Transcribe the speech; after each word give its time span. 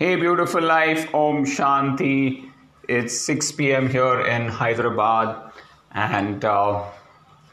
Hey, 0.00 0.14
beautiful 0.14 0.62
life, 0.62 1.12
Om 1.12 1.44
Shanti. 1.44 2.48
It's 2.88 3.20
6 3.20 3.50
p.m. 3.50 3.88
here 3.90 4.20
in 4.26 4.46
Hyderabad, 4.46 5.50
and 5.90 6.44
uh, 6.44 6.84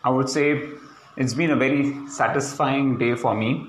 I 0.03 0.11
would 0.11 0.29
say 0.29 0.61
it's 1.17 1.33
been 1.33 1.49
a 1.49 1.55
very 1.55 2.07
satisfying 2.07 2.99
day 2.99 3.15
for 3.15 3.33
me. 3.33 3.65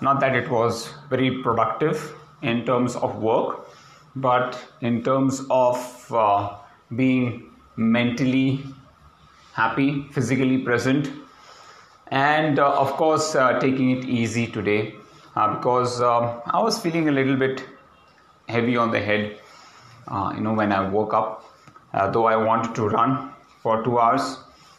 Not 0.00 0.18
that 0.18 0.34
it 0.34 0.50
was 0.50 0.92
very 1.10 1.44
productive 1.44 2.12
in 2.42 2.64
terms 2.64 2.96
of 2.96 3.22
work, 3.22 3.68
but 4.16 4.58
in 4.80 5.04
terms 5.04 5.40
of 5.48 6.12
uh, 6.12 6.56
being 6.96 7.52
mentally 7.76 8.64
happy, 9.52 10.08
physically 10.10 10.58
present, 10.58 11.08
and 12.08 12.58
uh, 12.58 12.68
of 12.72 12.94
course, 12.94 13.36
uh, 13.36 13.60
taking 13.60 13.90
it 13.90 14.04
easy 14.06 14.48
today 14.48 14.96
uh, 15.36 15.54
because 15.54 16.02
um, 16.02 16.42
I 16.46 16.60
was 16.60 16.80
feeling 16.80 17.08
a 17.08 17.12
little 17.12 17.36
bit 17.36 17.62
heavy 18.52 18.76
on 18.76 18.90
the 18.90 19.00
head, 19.00 19.38
uh, 20.08 20.32
you 20.34 20.42
know, 20.42 20.52
when 20.52 20.72
I 20.72 20.88
woke 20.88 21.14
up. 21.14 21.44
Uh, 21.94 22.10
though 22.10 22.26
I 22.26 22.36
wanted 22.36 22.74
to 22.76 22.88
run 22.88 23.30
for 23.62 23.82
two 23.84 23.98
hours, 23.98 24.38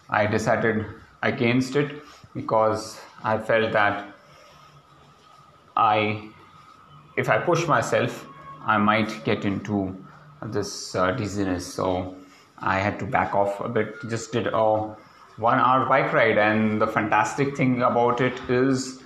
I 0.10 0.26
decided 0.26 0.86
against 1.22 1.76
it 1.76 2.02
because 2.36 3.00
I 3.24 3.38
felt 3.38 3.72
that 3.74 4.08
I, 5.78 6.30
if 7.18 7.30
I 7.30 7.38
push 7.38 7.68
myself, 7.68 8.26
I 8.66 8.78
might 8.78 9.24
get 9.24 9.46
into 9.46 9.96
this 10.42 10.96
uh, 10.96 11.12
dizziness. 11.12 11.72
So 11.74 12.16
I 12.60 12.80
had 12.80 13.00
to 13.00 13.06
back 13.06 13.36
off 13.36 13.60
a 13.60 13.70
bit. 13.70 13.96
Just 14.10 14.32
did 14.32 14.48
a 14.48 14.96
one 15.38 15.60
hour 15.60 15.86
bike 15.88 16.14
ride, 16.14 16.38
and 16.38 16.82
the 16.82 16.88
fantastic 16.88 17.56
thing 17.58 17.82
about 17.82 18.22
it 18.22 18.40
is 18.50 19.02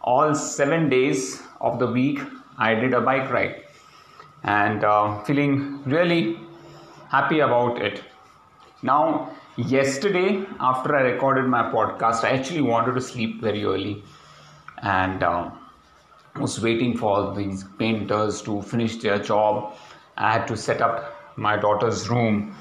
all 0.00 0.34
seven 0.34 0.88
days 0.88 1.42
of 1.60 1.78
the 1.78 1.86
week 1.86 2.20
I 2.58 2.74
did 2.74 2.94
a 2.94 3.00
bike 3.00 3.30
ride 3.30 3.63
and 4.44 4.84
uh, 4.84 5.22
feeling 5.24 5.82
really 5.84 6.38
happy 7.08 7.40
about 7.40 7.80
it. 7.80 8.02
Now, 8.82 9.34
yesterday, 9.56 10.44
after 10.60 10.94
I 10.94 11.00
recorded 11.02 11.46
my 11.46 11.62
podcast, 11.72 12.24
I 12.24 12.30
actually 12.30 12.60
wanted 12.60 12.94
to 12.94 13.00
sleep 13.00 13.40
very 13.40 13.64
early 13.64 14.02
and 14.82 15.22
uh, 15.22 15.50
was 16.36 16.60
waiting 16.60 16.96
for 16.96 17.34
these 17.34 17.64
painters 17.78 18.42
to 18.42 18.60
finish 18.62 18.96
their 18.96 19.18
job. 19.18 19.74
I 20.16 20.32
had 20.32 20.46
to 20.48 20.56
set 20.56 20.82
up 20.82 21.14
my 21.36 21.56
daughter's 21.56 22.08
room 22.08 22.54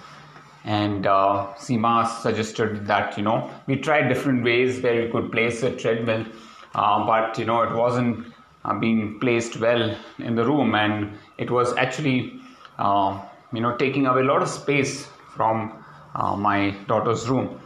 and 0.63 1.05
uh, 1.05 1.53
suggested 1.55 2.87
that 2.87 3.17
you 3.17 3.23
know 3.23 3.51
we 3.67 3.75
tried 3.75 4.07
different 4.07 4.43
ways 4.43 4.81
where 4.81 5.03
we 5.03 5.11
could 5.11 5.31
place 5.31 5.61
a 5.63 5.75
treadmill, 5.75 6.25
uh, 6.73 7.05
but 7.05 7.37
you 7.37 7.45
know 7.45 7.61
it 7.63 7.75
wasn't 7.75 8.32
uh, 8.65 8.73
being 8.79 9.19
placed 9.19 9.57
well 9.57 9.95
in 10.19 10.35
the 10.35 10.45
room, 10.45 10.75
and 10.75 11.17
it 11.37 11.49
was 11.51 11.75
actually 11.75 12.39
uh, 12.77 13.19
you 13.51 13.61
know 13.61 13.75
taking 13.77 14.05
away 14.07 14.21
a 14.21 14.25
lot 14.25 14.41
of 14.41 14.49
space 14.49 15.07
from 15.35 15.83
uh, 16.15 16.35
my 16.35 16.71
daughter's 16.87 17.29
room. 17.29 17.59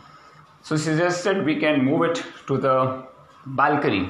So 0.62 0.75
she 0.75 0.84
suggested 0.84 1.45
we 1.45 1.59
can 1.59 1.84
move 1.84 2.03
it 2.03 2.23
to 2.48 2.58
the 2.58 3.03
balcony, 3.45 4.09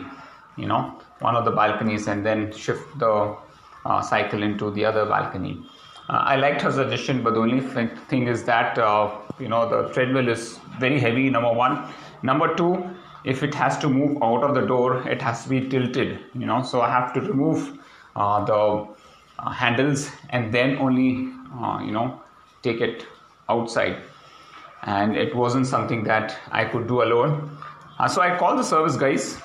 you 0.57 0.65
know, 0.65 0.99
one 1.19 1.35
of 1.35 1.45
the 1.45 1.51
balconies, 1.51 2.07
and 2.07 2.25
then 2.25 2.51
shift 2.51 2.97
the 2.97 3.35
uh, 3.85 4.01
cycle 4.01 4.43
into 4.43 4.71
the 4.71 4.85
other 4.85 5.05
balcony. 5.05 5.63
Uh, 6.09 6.23
I 6.33 6.35
liked 6.37 6.61
her 6.61 6.71
suggestion, 6.71 7.21
but 7.23 7.33
the 7.33 7.39
only 7.41 7.61
th- 7.61 7.97
thing 8.07 8.27
is 8.27 8.43
that 8.45 8.77
uh, 8.77 9.11
you 9.39 9.49
know 9.49 9.67
the 9.69 9.93
treadmill 9.93 10.29
is 10.29 10.59
very 10.79 10.99
heavy. 10.99 11.29
Number 11.29 11.51
one, 11.51 11.83
number 12.23 12.55
two, 12.55 12.89
if 13.23 13.43
it 13.43 13.53
has 13.53 13.77
to 13.79 13.89
move 13.89 14.21
out 14.21 14.43
of 14.43 14.55
the 14.55 14.61
door, 14.61 15.07
it 15.07 15.21
has 15.21 15.43
to 15.43 15.49
be 15.49 15.67
tilted. 15.69 16.19
You 16.33 16.45
know, 16.45 16.63
so 16.63 16.81
I 16.81 16.89
have 16.89 17.13
to 17.13 17.21
remove 17.21 17.79
uh, 18.15 18.45
the 18.45 18.87
uh, 19.39 19.49
handles 19.51 20.09
and 20.29 20.53
then 20.53 20.77
only 20.77 21.31
uh, 21.61 21.79
you 21.83 21.91
know 21.91 22.21
take 22.63 22.81
it 22.81 23.05
outside. 23.49 23.97
And 24.83 25.15
it 25.15 25.35
wasn't 25.35 25.67
something 25.67 26.03
that 26.03 26.37
I 26.51 26.65
could 26.65 26.87
do 26.87 27.01
alone. 27.01 27.57
Uh, 27.99 28.07
so 28.07 28.21
I 28.21 28.37
called 28.37 28.59
the 28.59 28.63
service 28.63 28.95
guys 28.95 29.41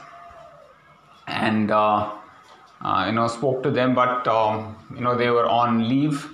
and 1.26 1.68
you 1.70 3.12
know 3.12 3.28
spoke 3.28 3.62
to 3.62 3.70
them, 3.70 3.94
but 3.94 4.28
um, 4.28 4.76
you 4.94 5.00
know 5.00 5.16
they 5.16 5.30
were 5.30 5.48
on 5.48 5.88
leave 5.88 6.28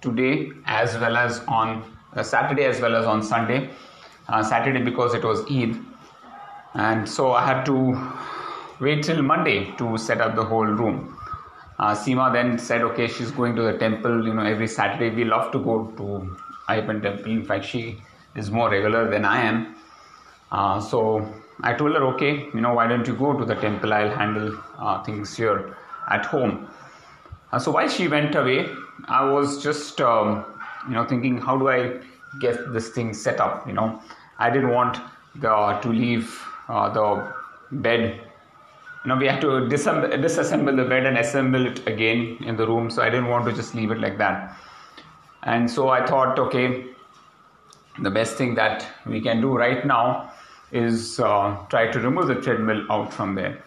today 0.00 0.52
as 0.66 0.96
well 0.98 1.16
as 1.16 1.40
on 1.48 1.82
uh, 2.14 2.22
Saturday 2.22 2.64
as 2.64 2.80
well 2.80 2.96
as 2.96 3.06
on 3.06 3.22
Sunday. 3.22 3.70
Uh, 4.28 4.42
Saturday 4.42 4.82
because 4.82 5.14
it 5.14 5.22
was 5.22 5.40
Eid, 5.50 5.76
and 6.76 7.08
so 7.08 7.32
I 7.32 7.44
had 7.46 7.64
to 7.66 7.76
wait 8.80 9.02
till 9.04 9.22
Monday 9.22 9.74
to 9.78 9.96
set 9.96 10.20
up 10.20 10.36
the 10.36 10.44
whole 10.44 10.66
room. 10.66 11.18
Uh, 11.78 11.94
Seema 11.94 12.32
then 12.32 12.58
said, 12.58 12.82
okay, 12.82 13.06
she's 13.06 13.30
going 13.30 13.54
to 13.56 13.62
the 13.62 13.78
temple. 13.78 14.26
You 14.26 14.34
know, 14.34 14.42
every 14.42 14.68
Saturday 14.68 15.14
we 15.14 15.24
love 15.24 15.52
to 15.52 15.58
go 15.58 15.86
to 15.98 16.36
Ayyappan 16.68 17.02
temple. 17.02 17.32
In 17.32 17.44
fact, 17.44 17.64
she 17.64 17.98
is 18.34 18.50
more 18.50 18.70
regular 18.70 19.10
than 19.10 19.24
I 19.24 19.42
am. 19.42 19.76
Uh, 20.52 20.80
so 20.80 21.26
I 21.62 21.74
told 21.74 21.92
her, 21.92 22.04
okay, 22.14 22.46
you 22.54 22.60
know, 22.60 22.74
why 22.74 22.86
don't 22.86 23.06
you 23.06 23.14
go 23.14 23.38
to 23.38 23.44
the 23.44 23.54
temple? 23.54 23.92
I'll 23.92 24.10
handle 24.10 24.58
uh, 24.78 25.02
things 25.02 25.36
here 25.36 25.76
at 26.10 26.24
home. 26.24 26.68
Uh, 27.52 27.58
so 27.58 27.70
while 27.70 27.88
she 27.88 28.08
went 28.08 28.34
away, 28.34 28.68
I 29.06 29.30
was 29.30 29.62
just 29.62 30.00
um, 30.00 30.44
you 30.88 30.94
know 30.94 31.04
thinking, 31.04 31.38
how 31.38 31.56
do 31.56 31.68
I 31.68 32.00
get 32.40 32.72
this 32.72 32.90
thing 32.90 33.14
set 33.14 33.40
up? 33.40 33.66
You 33.66 33.72
know, 33.72 34.00
I 34.38 34.50
didn't 34.50 34.70
want 34.70 34.98
the 35.36 35.78
to 35.82 35.88
leave 35.88 36.42
uh, 36.68 36.88
the 36.90 37.32
bed. 37.72 38.20
You 39.04 39.08
know, 39.08 39.16
we 39.16 39.26
had 39.26 39.40
to 39.40 39.46
disassemble, 39.46 40.12
disassemble 40.14 40.76
the 40.76 40.84
bed 40.84 41.06
and 41.06 41.16
assemble 41.18 41.66
it 41.66 41.86
again 41.86 42.38
in 42.44 42.56
the 42.56 42.66
room. 42.66 42.90
So 42.90 43.02
I 43.02 43.10
didn't 43.10 43.28
want 43.28 43.46
to 43.46 43.52
just 43.52 43.74
leave 43.74 43.90
it 43.90 44.00
like 44.00 44.18
that. 44.18 44.56
And 45.42 45.70
so 45.70 45.88
I 45.90 46.04
thought, 46.04 46.38
okay, 46.38 46.86
the 48.00 48.10
best 48.10 48.36
thing 48.36 48.54
that 48.56 48.86
we 49.06 49.20
can 49.20 49.40
do 49.40 49.56
right 49.56 49.86
now 49.86 50.32
is 50.72 51.20
uh, 51.20 51.56
try 51.68 51.90
to 51.90 52.00
remove 52.00 52.26
the 52.26 52.34
treadmill 52.34 52.84
out 52.90 53.12
from 53.12 53.36
there 53.36 53.62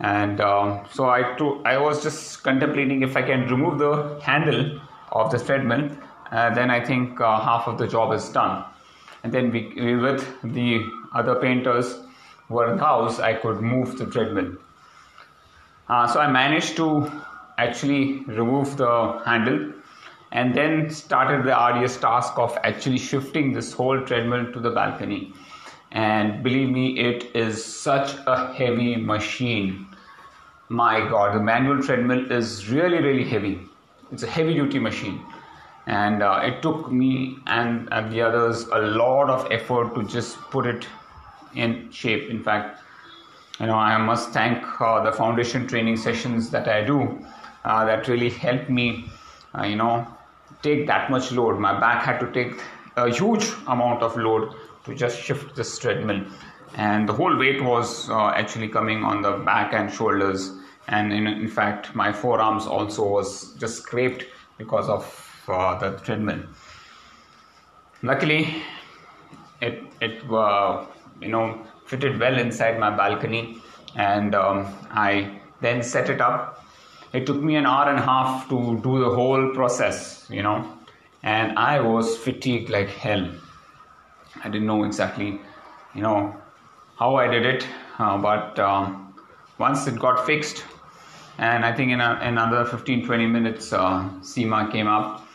and 0.00 0.40
um, 0.40 0.84
so 0.92 1.08
I, 1.08 1.34
to, 1.38 1.62
I 1.64 1.78
was 1.78 2.02
just 2.02 2.42
contemplating 2.42 3.02
if 3.02 3.16
I 3.16 3.22
can 3.22 3.48
remove 3.48 3.78
the 3.78 4.20
handle 4.22 4.80
of 5.12 5.30
the 5.30 5.38
treadmill, 5.38 5.90
uh, 6.30 6.52
then 6.52 6.70
I 6.70 6.84
think 6.84 7.20
uh, 7.20 7.40
half 7.40 7.68
of 7.68 7.78
the 7.78 7.86
job 7.86 8.12
is 8.12 8.28
done. 8.28 8.64
And 9.22 9.32
then 9.32 9.50
we, 9.50 9.72
we, 9.76 9.96
with 9.96 10.26
the 10.42 10.84
other 11.14 11.36
painters 11.36 12.00
who 12.48 12.54
were 12.54 12.72
in 12.72 12.78
house, 12.78 13.18
I 13.20 13.34
could 13.34 13.60
move 13.60 13.98
the 13.98 14.06
treadmill. 14.06 14.56
Uh, 15.88 16.06
so 16.06 16.20
I 16.20 16.30
managed 16.30 16.76
to 16.76 17.10
actually 17.58 18.24
remove 18.26 18.76
the 18.76 19.22
handle 19.24 19.72
and 20.32 20.54
then 20.54 20.90
started 20.90 21.44
the 21.44 21.54
arduous 21.54 21.96
task 21.96 22.38
of 22.38 22.56
actually 22.64 22.98
shifting 22.98 23.52
this 23.52 23.72
whole 23.72 24.00
treadmill 24.04 24.52
to 24.52 24.60
the 24.60 24.70
balcony. 24.70 25.32
And 25.92 26.42
believe 26.42 26.70
me 26.70 26.98
it 26.98 27.30
is 27.36 27.64
such 27.64 28.16
a 28.26 28.52
heavy 28.52 28.96
machine. 28.96 29.86
My 30.68 30.98
god 31.08 31.36
the 31.36 31.40
manual 31.40 31.82
treadmill 31.82 32.32
is 32.32 32.68
really 32.68 33.00
really 33.00 33.24
heavy. 33.24 33.60
It's 34.10 34.24
a 34.24 34.26
heavy 34.26 34.54
duty 34.54 34.80
machine. 34.80 35.20
And 35.86 36.22
uh, 36.22 36.40
it 36.42 36.62
took 36.62 36.90
me 36.90 37.36
and, 37.46 37.88
and 37.92 38.10
the 38.10 38.22
others 38.22 38.66
a 38.68 38.78
lot 38.78 39.28
of 39.28 39.46
effort 39.52 39.94
to 39.94 40.02
just 40.04 40.38
put 40.50 40.66
it 40.66 40.86
in 41.54 41.90
shape. 41.90 42.30
In 42.30 42.42
fact 42.42 42.80
you 43.60 43.66
know 43.66 43.76
i 43.76 43.96
must 43.96 44.30
thank 44.30 44.80
uh, 44.80 45.00
the 45.04 45.12
foundation 45.12 45.64
training 45.64 45.96
sessions 45.96 46.50
that 46.50 46.66
i 46.66 46.82
do 46.82 47.24
uh, 47.64 47.84
that 47.84 48.08
really 48.08 48.28
helped 48.28 48.68
me 48.68 49.04
uh, 49.56 49.62
you 49.62 49.76
know 49.76 50.04
take 50.64 50.86
that 50.86 51.10
much 51.10 51.30
load. 51.30 51.60
My 51.60 51.78
back 51.78 52.02
had 52.02 52.18
to 52.20 52.32
take 52.32 52.60
a 52.96 53.08
huge 53.08 53.46
amount 53.66 54.02
of 54.02 54.16
load 54.16 54.54
to 54.84 54.94
just 54.94 55.20
shift 55.20 55.54
this 55.54 55.78
treadmill. 55.78 56.24
And 56.76 57.08
the 57.08 57.12
whole 57.12 57.36
weight 57.36 57.62
was 57.62 58.10
uh, 58.10 58.30
actually 58.30 58.68
coming 58.68 59.04
on 59.04 59.22
the 59.22 59.32
back 59.50 59.72
and 59.74 59.92
shoulders. 59.92 60.52
And 60.88 61.12
in, 61.12 61.26
in, 61.26 61.48
fact 61.48 61.94
my 61.94 62.12
forearms 62.12 62.66
also 62.66 63.06
was 63.06 63.54
just 63.54 63.82
scraped 63.82 64.24
because 64.58 64.88
of 64.88 65.04
uh, 65.48 65.78
the 65.78 65.98
treadmill. 65.98 66.42
Luckily 68.02 68.62
it 69.60 69.82
it 70.00 70.30
uh, 70.30 70.84
you 71.20 71.28
know 71.28 71.46
fitted 71.86 72.18
well 72.18 72.38
inside 72.38 72.78
my 72.78 72.90
balcony 72.90 73.58
and 73.96 74.34
um, 74.34 74.66
i 74.90 75.30
then 75.60 75.82
set 75.82 76.10
it 76.10 76.20
up 76.20 76.64
it 77.12 77.26
took 77.26 77.40
me 77.40 77.56
an 77.56 77.66
hour 77.66 77.88
and 77.88 77.98
a 77.98 78.02
half 78.02 78.48
to 78.48 78.80
do 78.82 78.98
the 78.98 79.10
whole 79.10 79.50
process 79.54 80.26
you 80.30 80.42
know 80.42 80.58
and 81.22 81.58
i 81.58 81.80
was 81.80 82.16
fatigued 82.18 82.70
like 82.70 82.88
hell 82.88 83.26
I 84.42 84.48
didn't 84.48 84.66
know 84.66 84.84
exactly, 84.84 85.40
you 85.94 86.02
know, 86.02 86.36
how 86.98 87.16
I 87.16 87.28
did 87.28 87.46
it, 87.46 87.66
uh, 87.98 88.18
but 88.18 88.58
um, 88.58 89.14
once 89.58 89.86
it 89.86 89.98
got 89.98 90.26
fixed, 90.26 90.64
and 91.38 91.64
I 91.64 91.72
think 91.72 91.92
in, 91.92 92.00
a, 92.00 92.14
in 92.20 92.38
another 92.38 92.64
15 92.64 93.06
20 93.06 93.26
minutes, 93.26 93.72
uh, 93.72 94.08
Seema 94.20 94.70
came 94.70 94.86
up 94.86 95.26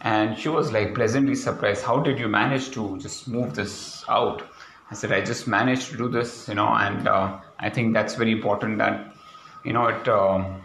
and 0.00 0.38
she 0.38 0.48
was 0.48 0.72
like 0.72 0.94
pleasantly 0.94 1.34
surprised. 1.34 1.84
How 1.84 2.00
did 2.00 2.18
you 2.18 2.28
manage 2.28 2.70
to 2.72 2.98
just 2.98 3.28
move 3.28 3.54
this 3.54 4.04
out? 4.08 4.42
I 4.90 4.94
said, 4.94 5.12
I 5.12 5.20
just 5.20 5.48
managed 5.48 5.90
to 5.90 5.96
do 5.96 6.08
this, 6.08 6.48
you 6.48 6.54
know, 6.54 6.68
and 6.68 7.08
uh, 7.08 7.38
I 7.58 7.70
think 7.70 7.92
that's 7.92 8.14
very 8.14 8.32
important 8.32 8.78
that, 8.78 9.14
you 9.64 9.72
know, 9.72 9.86
it. 9.86 10.08
Um, 10.08 10.62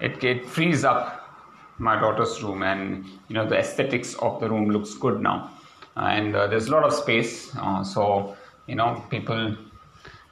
it, 0.00 0.22
it 0.22 0.48
frees 0.48 0.84
up 0.84 1.28
my 1.78 1.98
daughter's 2.00 2.42
room 2.42 2.62
and 2.62 3.04
you 3.28 3.34
know 3.34 3.46
the 3.46 3.56
aesthetics 3.56 4.14
of 4.16 4.40
the 4.40 4.48
room 4.48 4.70
looks 4.70 4.94
good 4.94 5.20
now 5.20 5.50
and 5.96 6.34
uh, 6.34 6.46
there's 6.46 6.66
a 6.66 6.70
lot 6.70 6.84
of 6.84 6.92
space 6.92 7.54
uh, 7.56 7.82
so 7.82 8.36
you 8.66 8.74
know 8.74 9.04
people 9.10 9.56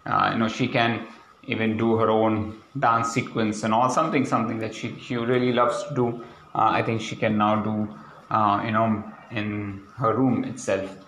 uh, 0.06 0.30
you 0.32 0.38
know 0.38 0.48
she 0.48 0.66
can 0.66 1.06
even 1.44 1.76
do 1.76 1.96
her 1.96 2.10
own 2.10 2.60
dance 2.78 3.12
sequence 3.12 3.62
and 3.62 3.72
all 3.72 3.88
something 3.88 4.24
something 4.24 4.58
that 4.58 4.74
she, 4.74 4.96
she 5.00 5.16
really 5.16 5.52
loves 5.52 5.84
to 5.84 5.94
do 5.94 6.08
uh, 6.54 6.70
i 6.70 6.82
think 6.82 7.00
she 7.00 7.14
can 7.14 7.38
now 7.38 7.56
do 7.62 7.88
uh, 8.30 8.62
you 8.64 8.72
know 8.72 9.02
in 9.30 9.82
her 9.96 10.14
room 10.14 10.44
itself 10.44 11.05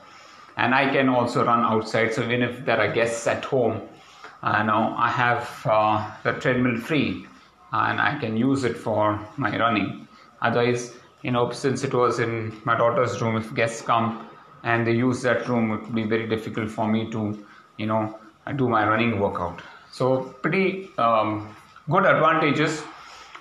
and 0.58 0.74
i 0.74 0.84
can 0.96 1.08
also 1.08 1.44
run 1.44 1.64
outside 1.72 2.12
so 2.12 2.22
even 2.22 2.42
if 2.42 2.64
there 2.66 2.80
are 2.84 2.92
guests 2.92 3.26
at 3.26 3.44
home 3.44 3.80
I 4.42 4.62
know 4.62 4.94
I 4.96 5.08
have 5.08 5.62
uh, 5.66 6.10
the 6.22 6.32
treadmill 6.32 6.78
free 6.78 7.26
and 7.72 8.00
I 8.00 8.18
can 8.20 8.36
use 8.36 8.64
it 8.64 8.76
for 8.76 9.20
my 9.36 9.56
running. 9.58 10.06
Otherwise, 10.40 10.94
you 11.22 11.32
know, 11.32 11.50
since 11.50 11.82
it 11.82 11.92
was 11.92 12.20
in 12.20 12.60
my 12.64 12.76
daughter's 12.76 13.20
room, 13.20 13.36
if 13.36 13.52
guests 13.54 13.82
come 13.82 14.28
and 14.62 14.86
they 14.86 14.92
use 14.92 15.22
that 15.22 15.48
room, 15.48 15.72
it 15.72 15.82
would 15.82 15.94
be 15.94 16.04
very 16.04 16.28
difficult 16.28 16.70
for 16.70 16.86
me 16.86 17.10
to, 17.10 17.44
you 17.78 17.86
know, 17.86 18.18
do 18.54 18.68
my 18.68 18.86
running 18.88 19.18
workout. 19.18 19.60
So, 19.90 20.22
pretty 20.42 20.90
um, 20.98 21.54
good 21.90 22.06
advantages 22.06 22.84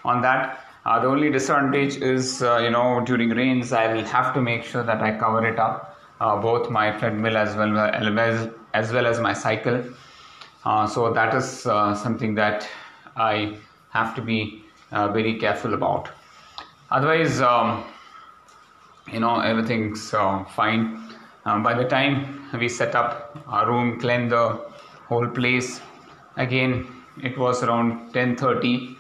on 0.04 0.22
that. 0.22 0.66
Uh, 0.86 1.00
the 1.00 1.08
only 1.08 1.30
disadvantage 1.30 1.98
is, 1.98 2.42
uh, 2.42 2.58
you 2.58 2.72
know, 2.72 3.02
during 3.06 3.30
rains, 3.30 3.72
I 3.72 3.94
will 3.94 4.06
have 4.06 4.34
to 4.34 4.42
make 4.42 4.64
sure 4.64 4.84
that 4.84 5.02
I 5.02 5.18
cover 5.18 5.46
it 5.46 5.60
up, 5.60 5.97
uh, 6.20 6.36
both 6.42 6.70
my 6.70 6.92
treadmill 7.00 7.38
as 7.38 7.56
well 7.56 7.78
as, 7.78 8.50
as 8.74 8.92
well 8.92 9.06
as 9.06 9.20
my 9.20 9.34
cycle 9.34 9.84
uh, 10.68 10.86
so 10.86 11.14
that 11.14 11.34
is 11.34 11.66
uh, 11.66 11.96
something 11.96 12.36
that 12.36 12.68
I 13.16 13.58
have 13.92 14.14
to 14.16 14.22
be 14.22 14.64
uh, 14.92 15.08
very 15.14 15.36
careful 15.40 15.74
about. 15.74 16.10
Otherwise, 16.92 17.40
um, 17.40 17.86
you 19.12 19.22
know, 19.22 19.40
everything's 19.40 20.12
fine. 20.12 21.16
Um, 21.46 21.64
by 21.64 21.74
the 21.74 21.86
time 21.86 22.50
we 22.60 22.68
set 22.68 22.96
up 22.96 23.38
our 23.48 23.66
room, 23.66 23.98
clean 24.00 24.28
the 24.28 24.60
whole 25.08 25.28
place, 25.28 25.80
again 26.36 26.86
it 27.24 27.38
was 27.38 27.64
around 27.64 28.14
10:30. 28.14 28.98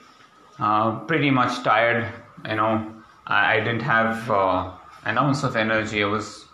Uh, 0.60 1.00
pretty 1.02 1.30
much 1.30 1.64
tired, 1.64 2.08
you 2.48 2.56
know. 2.56 2.94
I, 3.28 3.56
I 3.56 3.60
didn't 3.60 3.82
have 3.82 4.32
uh, 4.32 4.72
an 5.04 5.18
ounce 5.18 5.44
of 5.44 5.58
energy. 5.58 6.02
I 6.02 6.08
was. 6.08 6.47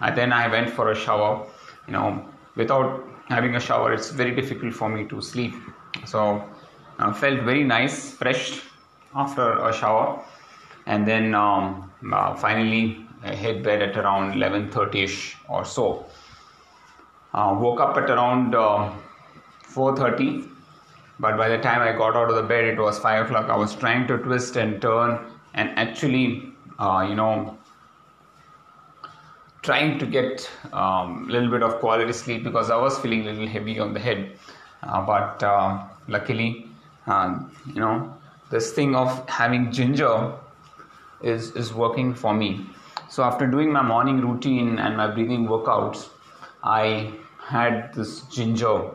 Uh, 0.00 0.14
then 0.14 0.32
I 0.32 0.48
went 0.48 0.70
for 0.70 0.90
a 0.90 0.94
shower, 0.94 1.46
you 1.86 1.92
know, 1.92 2.24
without 2.54 3.04
having 3.28 3.56
a 3.56 3.60
shower 3.60 3.92
it's 3.92 4.10
very 4.10 4.34
difficult 4.34 4.74
for 4.74 4.88
me 4.88 5.04
to 5.08 5.20
sleep. 5.20 5.54
So 6.04 6.44
I 6.98 7.06
uh, 7.06 7.12
felt 7.12 7.40
very 7.40 7.64
nice 7.64 8.12
fresh 8.12 8.62
after 9.14 9.58
a 9.58 9.72
shower. 9.72 10.22
And 10.86 11.06
then 11.06 11.34
um, 11.34 11.90
uh, 12.12 12.34
finally 12.34 13.06
I 13.22 13.34
hit 13.34 13.62
bed 13.64 13.82
at 13.82 13.96
around 13.96 14.34
11.30ish 14.34 15.34
or 15.48 15.64
so. 15.64 16.06
Uh, 17.34 17.56
woke 17.58 17.80
up 17.80 17.96
at 17.96 18.08
around 18.08 18.52
4.30 18.52 20.42
uh, 20.42 20.48
but 21.18 21.36
by 21.36 21.48
the 21.48 21.58
time 21.58 21.80
I 21.80 21.92
got 21.92 22.14
out 22.14 22.30
of 22.30 22.36
the 22.36 22.42
bed 22.42 22.64
it 22.64 22.78
was 22.78 22.98
5 22.98 23.26
o'clock. 23.26 23.48
I 23.48 23.56
was 23.56 23.74
trying 23.74 24.06
to 24.08 24.18
twist 24.18 24.56
and 24.56 24.80
turn. 24.80 25.18
And 25.54 25.70
actually 25.78 26.52
uh, 26.78 27.06
you 27.08 27.14
know 27.14 27.58
trying 29.66 29.98
to 29.98 30.06
get 30.06 30.48
a 30.72 30.78
um, 30.78 31.28
little 31.28 31.50
bit 31.50 31.62
of 31.62 31.80
quality 31.80 32.12
sleep 32.12 32.44
because 32.44 32.70
I 32.70 32.76
was 32.76 32.98
feeling 33.00 33.22
a 33.22 33.32
little 33.32 33.48
heavy 33.48 33.78
on 33.80 33.92
the 33.92 34.00
head. 34.00 34.38
Uh, 34.82 35.04
but 35.04 35.42
uh, 35.42 35.84
luckily, 36.06 36.68
um, 37.06 37.50
you 37.66 37.80
know, 37.80 38.14
this 38.50 38.72
thing 38.72 38.94
of 38.94 39.28
having 39.28 39.72
ginger 39.72 40.32
is, 41.22 41.50
is 41.56 41.74
working 41.74 42.14
for 42.14 42.32
me. 42.32 42.64
So 43.08 43.24
after 43.24 43.46
doing 43.46 43.72
my 43.72 43.82
morning 43.82 44.20
routine 44.20 44.78
and 44.78 44.96
my 44.96 45.08
breathing 45.08 45.46
workouts, 45.48 46.08
I 46.62 47.12
had 47.40 47.92
this 47.94 48.22
ginger, 48.22 48.90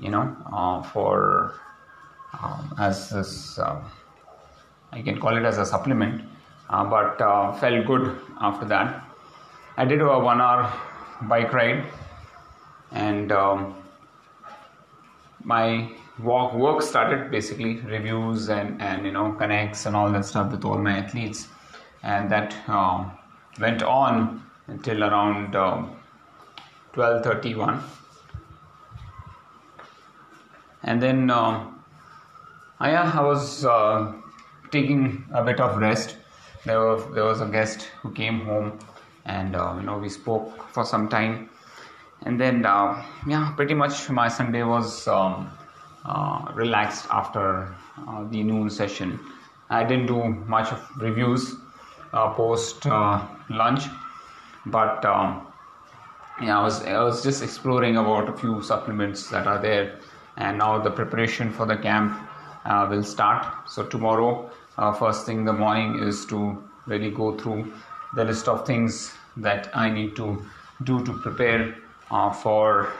you 0.00 0.10
know, 0.10 0.36
uh, 0.52 0.82
for 0.82 1.54
um, 2.42 2.74
as 2.78 3.08
this, 3.08 3.58
uh, 3.58 3.80
I 4.92 5.02
can 5.02 5.18
call 5.18 5.36
it 5.36 5.44
as 5.44 5.56
a 5.58 5.64
supplement, 5.64 6.22
uh, 6.68 6.84
but 6.84 7.20
uh, 7.22 7.52
felt 7.54 7.86
good 7.86 8.18
after 8.40 8.66
that. 8.66 9.07
I 9.80 9.84
did 9.84 10.00
a 10.00 10.18
one 10.18 10.40
hour 10.40 10.72
bike 11.28 11.52
ride 11.52 11.84
and 12.90 13.30
um, 13.30 13.76
my 15.44 15.92
walk 16.18 16.52
work 16.54 16.82
started 16.82 17.30
basically 17.30 17.76
reviews 17.82 18.48
and, 18.48 18.82
and 18.82 19.06
you 19.06 19.12
know 19.12 19.30
connects 19.34 19.86
and 19.86 19.94
all 19.94 20.10
that 20.10 20.24
stuff 20.24 20.50
with 20.50 20.64
all 20.64 20.78
my 20.78 20.98
athletes. 20.98 21.46
And 22.02 22.28
that 22.28 22.56
um, 22.68 23.12
went 23.60 23.84
on 23.84 24.42
until 24.66 25.04
around 25.04 25.54
um, 25.54 25.94
12:31 26.94 27.80
and 30.82 31.00
then 31.00 31.30
uh, 31.30 31.64
yeah, 32.80 33.12
I 33.14 33.22
was 33.22 33.64
uh, 33.64 34.12
taking 34.72 35.24
a 35.32 35.44
bit 35.44 35.60
of 35.60 35.78
rest. 35.78 36.16
There 36.64 36.80
was 36.80 37.14
there 37.14 37.24
was 37.24 37.40
a 37.40 37.46
guest 37.46 37.90
who 38.02 38.10
came 38.10 38.40
home 38.40 38.76
and 39.28 39.54
uh, 39.54 39.76
you 39.78 39.84
know 39.86 39.98
we 39.98 40.08
spoke 40.08 40.72
for 40.72 40.84
some 40.84 41.08
time. 41.08 41.50
And 42.22 42.40
then 42.40 42.66
uh, 42.66 43.04
yeah 43.26 43.52
pretty 43.54 43.74
much 43.74 44.10
my 44.10 44.28
sunday 44.28 44.64
was 44.64 45.06
um, 45.06 45.50
uh, 46.04 46.50
relaxed 46.54 47.06
after 47.10 47.74
uh, 48.08 48.24
the 48.30 48.42
noon 48.42 48.70
session. 48.70 49.20
I 49.70 49.84
didn't 49.84 50.06
do 50.06 50.24
much 50.56 50.72
of 50.72 50.80
reviews 50.96 51.54
uh, 52.12 52.32
post 52.32 52.86
uh, 52.86 53.22
lunch 53.50 53.84
but 54.66 55.04
um, 55.04 55.46
yeah 56.42 56.58
I 56.58 56.62
was, 56.62 56.82
I 56.82 57.02
was 57.02 57.22
just 57.22 57.42
exploring 57.42 57.96
about 57.98 58.28
a 58.28 58.32
few 58.32 58.62
supplements 58.62 59.28
that 59.30 59.46
are 59.46 59.60
there. 59.60 59.98
And 60.36 60.58
now 60.58 60.78
the 60.78 60.90
preparation 60.90 61.52
for 61.52 61.66
the 61.66 61.76
camp 61.76 62.16
will 62.90 63.02
start. 63.02 63.68
So 63.68 63.84
tomorrow 63.84 64.50
first 64.98 65.26
thing 65.26 65.38
in 65.38 65.44
the 65.44 65.52
morning 65.52 66.00
is 66.02 66.24
to 66.26 66.62
really 66.86 67.10
go 67.10 67.36
through 67.36 67.72
the 68.14 68.24
list 68.24 68.48
of 68.48 68.66
things 68.66 69.17
that 69.38 69.70
I 69.74 69.88
need 69.90 70.16
to 70.16 70.44
do 70.84 71.04
to 71.04 71.12
prepare 71.12 71.76
uh, 72.10 72.30
for 72.30 72.92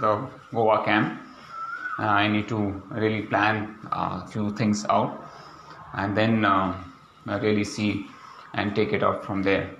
the 0.00 0.26
Goa 0.52 0.84
camp. 0.84 1.20
Uh, 1.98 2.04
I 2.04 2.28
need 2.28 2.48
to 2.48 2.82
really 2.90 3.22
plan 3.22 3.76
a 3.92 4.26
few 4.26 4.50
things 4.50 4.86
out 4.88 5.24
and 5.94 6.16
then 6.16 6.44
uh, 6.44 6.74
really 7.26 7.64
see 7.64 8.06
and 8.54 8.74
take 8.74 8.92
it 8.92 9.02
out 9.02 9.24
from 9.24 9.42
there. 9.42 9.70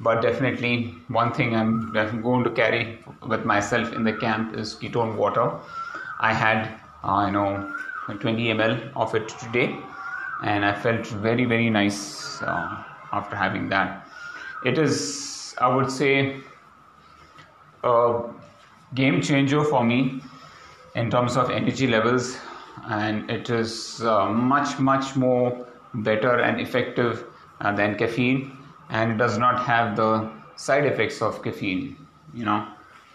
But 0.00 0.22
definitely, 0.22 0.94
one 1.08 1.32
thing 1.32 1.54
I'm 1.54 1.92
going 1.92 2.44
to 2.44 2.50
carry 2.50 2.98
with 3.26 3.44
myself 3.44 3.92
in 3.92 4.04
the 4.04 4.14
camp 4.14 4.56
is 4.56 4.74
ketone 4.74 5.16
water. 5.16 5.52
I 6.20 6.32
had, 6.32 6.80
uh, 7.04 7.26
you 7.26 7.32
know, 7.32 7.74
20 8.06 8.44
ml 8.54 8.92
of 8.96 9.14
it 9.14 9.28
today, 9.28 9.76
and 10.44 10.64
I 10.64 10.74
felt 10.74 11.06
very, 11.06 11.44
very 11.44 11.70
nice 11.70 12.42
uh, 12.42 12.82
after 13.12 13.36
having 13.36 13.68
that 13.68 14.09
it 14.64 14.78
is 14.78 15.54
i 15.58 15.68
would 15.74 15.90
say 15.90 16.40
a 17.84 18.22
game 18.94 19.20
changer 19.22 19.64
for 19.64 19.84
me 19.84 20.20
in 20.94 21.10
terms 21.10 21.36
of 21.36 21.50
energy 21.50 21.86
levels 21.86 22.36
and 22.88 23.30
it 23.30 23.50
is 23.50 24.02
uh, 24.02 24.28
much 24.28 24.78
much 24.78 25.16
more 25.16 25.66
better 25.94 26.38
and 26.40 26.60
effective 26.60 27.24
uh, 27.60 27.72
than 27.74 27.96
caffeine 27.96 28.56
and 28.90 29.18
does 29.18 29.38
not 29.38 29.62
have 29.64 29.96
the 29.96 30.30
side 30.56 30.84
effects 30.84 31.22
of 31.22 31.42
caffeine 31.42 31.96
you 32.34 32.44
know? 32.44 32.66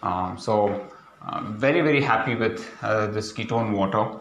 Um, 0.02 0.38
so 0.38 0.88
uh, 1.22 1.40
very 1.50 1.80
very 1.80 2.02
happy 2.02 2.34
with 2.34 2.68
uh, 2.82 3.06
this 3.08 3.32
ketone 3.32 3.72
water. 3.72 4.18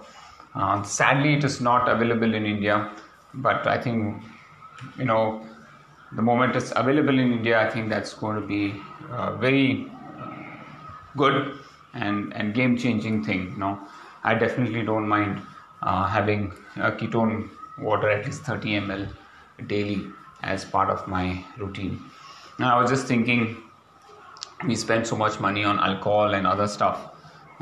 Uh, 0.56 0.82
sadly 0.84 1.34
it 1.34 1.44
is 1.44 1.60
not 1.60 1.90
available 1.90 2.34
in 2.34 2.46
india 2.46 2.92
but 3.34 3.68
i 3.68 3.78
think 3.78 4.24
you 4.98 5.04
know 5.04 5.46
the 6.14 6.22
moment 6.22 6.56
it's 6.56 6.72
available 6.76 7.18
in 7.20 7.32
India, 7.32 7.60
I 7.60 7.70
think 7.70 7.90
that's 7.90 8.14
going 8.14 8.40
to 8.40 8.46
be 8.46 8.82
a 9.12 9.36
very 9.36 9.92
good 11.18 11.60
and, 11.94 12.34
and 12.34 12.54
game 12.54 12.78
changing 12.78 13.24
thing. 13.24 13.52
You 13.52 13.58
know, 13.58 13.80
I 14.24 14.36
definitely 14.36 14.84
don't 14.84 15.08
mind 15.08 15.42
uh, 15.82 16.08
having 16.08 16.54
a 16.76 16.92
ketone 16.92 17.50
water 17.78 18.10
at 18.10 18.26
least 18.26 18.44
30 18.44 18.82
ml 18.82 19.10
daily 19.68 20.08
as 20.44 20.66
part 20.66 20.90
of 20.90 21.08
my 21.08 21.44
routine. 21.58 22.02
Now, 22.60 22.78
I 22.78 22.82
was 22.82 22.90
just 22.90 23.08
thinking, 23.08 23.58
we 24.66 24.76
spend 24.76 25.06
so 25.06 25.16
much 25.16 25.40
money 25.40 25.64
on 25.64 25.80
alcohol 25.80 26.34
and 26.34 26.48
other 26.48 26.68
stuff. 26.68 27.10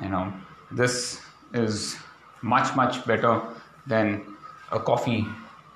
You 0.02 0.10
know, 0.10 0.34
this 0.72 1.22
is 1.54 1.98
much 2.42 2.76
much 2.76 3.06
better 3.06 3.42
than 3.88 4.24
a 4.72 4.80
coffee 4.80 5.26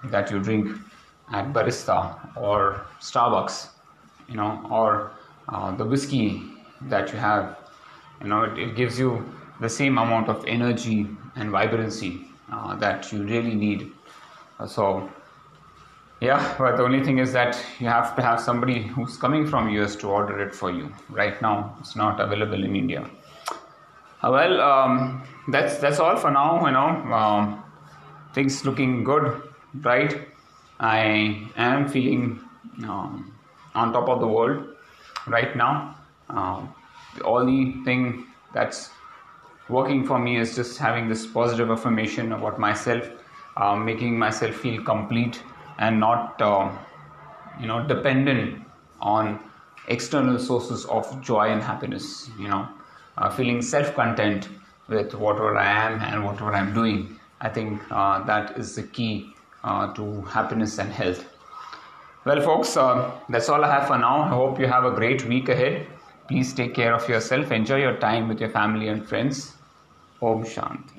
that 0.05 0.29
you 0.31 0.39
drink 0.39 0.75
at 1.31 1.53
barista 1.53 2.17
or 2.35 2.85
Starbucks, 3.01 3.69
you 4.27 4.35
know, 4.35 4.65
or 4.69 5.11
uh, 5.49 5.75
the 5.75 5.85
whiskey 5.85 6.43
that 6.83 7.11
you 7.11 7.19
have, 7.19 7.57
you 8.21 8.27
know, 8.27 8.43
it, 8.43 8.57
it, 8.57 8.75
gives 8.75 8.99
you 8.99 9.25
the 9.59 9.69
same 9.69 9.97
amount 9.97 10.29
of 10.29 10.45
energy 10.45 11.07
and 11.35 11.49
vibrancy 11.49 12.27
uh, 12.51 12.75
that 12.75 13.11
you 13.11 13.23
really 13.23 13.55
need 13.55 13.91
So, 14.65 15.09
yeah, 16.19 16.55
but 16.57 16.77
the 16.77 16.83
only 16.83 17.03
thing 17.03 17.19
is 17.19 17.31
that 17.33 17.63
you 17.79 17.87
have 17.87 18.15
to 18.15 18.21
have 18.23 18.39
somebody 18.39 18.81
who's 18.83 19.17
coming 19.17 19.45
from 19.45 19.69
US 19.69 19.95
to 19.97 20.07
order 20.07 20.41
it 20.41 20.55
for 20.55 20.71
you. 20.71 20.91
Right 21.09 21.39
now, 21.41 21.75
it's 21.79 21.95
not 21.95 22.19
available 22.19 22.63
in 22.63 22.75
India. 22.75 23.07
Uh, 24.23 24.31
well, 24.31 24.61
um, 24.61 25.23
that's 25.49 25.77
that's 25.77 25.99
all 25.99 26.17
for 26.17 26.31
now. 26.31 26.65
You 26.65 26.71
know, 26.71 27.13
um, 27.13 27.63
things 28.33 28.65
looking 28.65 29.03
good, 29.03 29.43
right? 29.81 30.27
I 30.79 31.49
am 31.55 31.87
feeling 31.87 32.39
um, 32.83 33.33
on 33.73 33.93
top 33.93 34.09
of 34.09 34.19
the 34.19 34.27
world 34.27 34.75
right 35.27 35.55
now. 35.55 35.95
Um, 36.29 36.73
the 37.15 37.23
only 37.23 37.83
thing 37.83 38.27
that's 38.53 38.91
working 39.69 40.05
for 40.05 40.19
me 40.19 40.37
is 40.37 40.55
just 40.55 40.77
having 40.77 41.09
this 41.09 41.25
positive 41.25 41.71
affirmation 41.71 42.31
about 42.31 42.59
myself, 42.59 43.09
uh, 43.57 43.75
making 43.75 44.17
myself 44.17 44.55
feel 44.55 44.83
complete 44.83 45.41
and 45.79 45.99
not, 45.99 46.41
uh, 46.41 46.71
you 47.59 47.67
know, 47.67 47.85
dependent 47.87 48.63
on 49.01 49.39
external 49.87 50.37
sources 50.37 50.85
of 50.85 51.21
joy 51.21 51.47
and 51.47 51.61
happiness. 51.61 52.29
You 52.39 52.49
know, 52.49 52.67
uh, 53.17 53.29
feeling 53.29 53.61
self-content 53.61 54.49
with 54.87 55.13
whatever 55.15 55.57
I 55.57 55.69
am 55.69 56.01
and 56.01 56.23
whatever 56.23 56.53
I'm 56.53 56.73
doing. 56.73 57.19
I 57.41 57.49
think 57.49 57.81
uh, 57.91 58.23
that 58.25 58.57
is 58.57 58.75
the 58.75 58.83
key 58.83 59.33
uh, 59.63 59.93
to 59.93 60.21
happiness 60.21 60.77
and 60.79 60.91
health. 60.91 61.25
Well, 62.25 62.41
folks, 62.41 62.75
uh, 62.75 63.11
that's 63.29 63.47
all 63.49 63.63
I 63.63 63.71
have 63.71 63.87
for 63.87 63.97
now. 63.97 64.21
I 64.23 64.27
hope 64.27 64.59
you 64.59 64.67
have 64.67 64.83
a 64.83 64.91
great 64.91 65.25
week 65.25 65.49
ahead. 65.49 65.87
Please 66.27 66.53
take 66.53 66.73
care 66.75 66.93
of 66.93 67.07
yourself. 67.07 67.51
Enjoy 67.51 67.77
your 67.77 67.95
time 67.97 68.27
with 68.27 68.41
your 68.41 68.49
family 68.49 68.89
and 68.89 69.07
friends. 69.07 69.53
Om 70.21 70.43
Shanti. 70.43 70.96